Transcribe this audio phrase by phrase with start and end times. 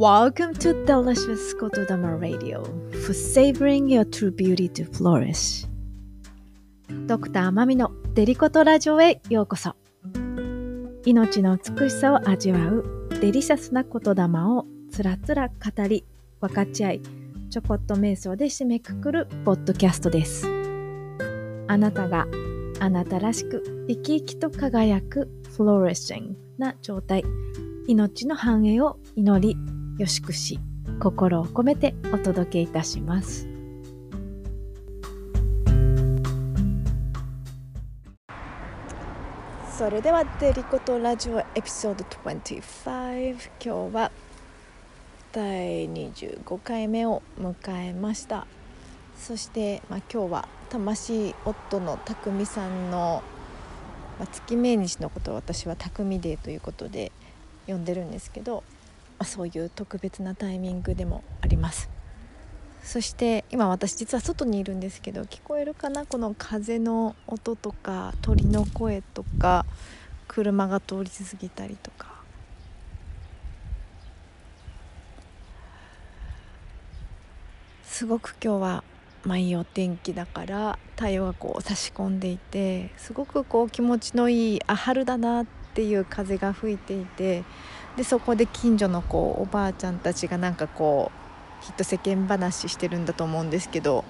[0.00, 2.64] Welcome to Delicious Kotodama Radio.
[3.04, 5.68] For savoring your true beauty to flourish.
[7.06, 9.76] ドクターマミのデリコトラジオへようこそ
[11.04, 15.54] 命の美しさを味わうデリシャスな言霊をつらつら語
[15.86, 16.06] り
[16.40, 17.02] 分かち合い
[17.50, 20.46] ちょこっと瞑想で締めくくるポッドキャストです
[21.68, 22.26] あなたが
[22.80, 27.22] あなたらしく生き生きと輝くフローレッシングな状態
[27.86, 30.58] 命の繁栄を祈りよしくし
[30.98, 33.46] 心を込めてお届けいたします。
[39.76, 44.10] それではデリコとラジオエピソード25今日は
[45.32, 48.46] 第25回目を迎えました。
[49.18, 53.22] そして、まあ、今日は魂夫の匠さんの、
[54.18, 57.12] まあ、月命日のことを私は匠デーということで
[57.66, 58.64] 呼んでるんですけど、
[59.24, 61.90] そういう特別なタイミングでもあります。
[62.82, 66.06] そして今私実は外にいるんですけど聞こえるかな？
[66.06, 69.66] この風の音とか鳥の声とか
[70.26, 72.20] 車が通り過ぎたりとか。
[77.84, 78.84] すごく今日は
[79.24, 87.44] まあいいお天気だから太陽がこう差し込んでいてすごくこう気持ちのいいあ春だなっていう風が吹いていて
[88.00, 91.12] でそこで近所のこうおばあちゃんたちがなんかこ
[91.60, 94.06] うきっと世間話してるんだと思うんですけど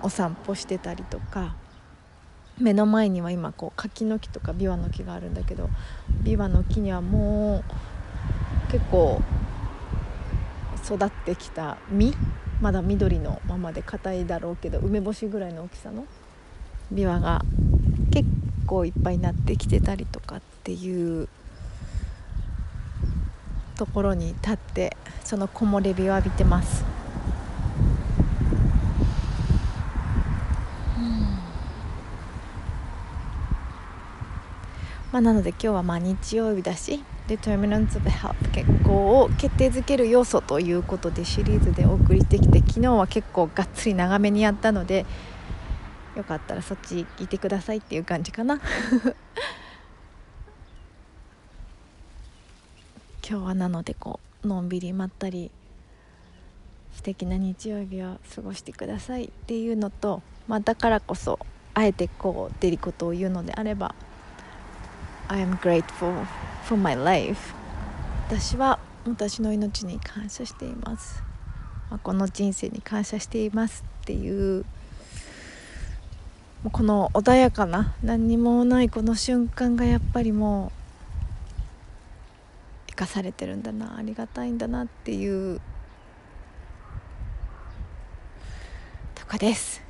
[0.00, 1.56] お散歩してたりとか
[2.60, 5.68] 目の前には今こう柿の木とかビワの木があるんだけど
[6.22, 7.64] ビワの木にはも
[8.68, 9.20] う結構
[10.86, 12.14] 育ってきた実
[12.60, 16.06] まだ緑のままで硬いだろうけど梅干しぐらいの大きさの
[16.92, 17.42] ビワが
[18.12, 18.24] 結
[18.68, 21.28] 構いっぱいになってきてたりとかっていう
[23.82, 26.84] ところに立ってその木漏れ日を浴びてます。
[35.10, 45.04] まあ、なので今日はまあ日曜日だし Determinants of Health 結構を決定づける要素ということでシリーズでお送りしてきて昨日は結構がっつり長めにやったので
[46.16, 48.60] よかったらそっち聞いてくださいっていう感じかな
[53.32, 55.50] 今日はなのでこうのんびりまったり
[56.92, 61.38] 素敵な日曜日を過ごしてくださいっていうのと、まあ、だからこそ
[61.72, 63.94] あえてこうデリコとを言うのであれば
[65.28, 66.26] I am grateful
[66.64, 67.54] for my life
[68.28, 71.22] 私は私の命に感謝しています、
[71.88, 74.66] まあ、この人生に感謝していますっていう
[76.70, 80.81] この穏やかな何にもないこの瞬間がやっぱりもう
[83.02, 85.60] かされてるんだなありがたいんだなっていう
[89.14, 89.82] とこです。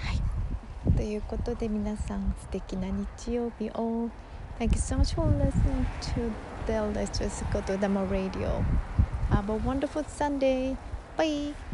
[0.00, 4.10] はい、ということで皆さん素敵な日曜日を。
[4.58, 6.32] Thank you so much for listening to
[6.66, 8.64] the Let's Just Go to Demo Radio.
[9.30, 10.76] Have a wonderful Sunday.
[11.16, 11.65] Bye.